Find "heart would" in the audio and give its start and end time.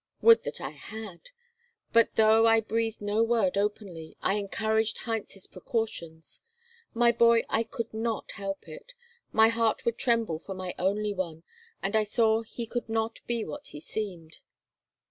9.49-9.99